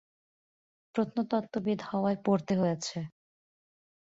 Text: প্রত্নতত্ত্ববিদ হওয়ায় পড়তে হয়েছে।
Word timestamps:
প্রত্নতত্ত্ববিদ 0.95 1.79
হওয়ায় 1.89 2.19
পড়তে 2.25 2.53
হয়েছে। 2.57 2.97